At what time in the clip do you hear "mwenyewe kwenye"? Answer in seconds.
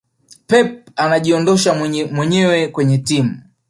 2.11-2.97